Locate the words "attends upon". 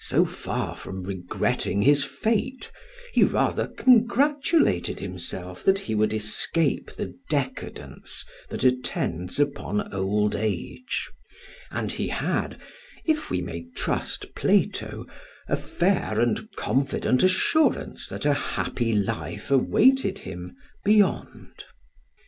8.64-9.92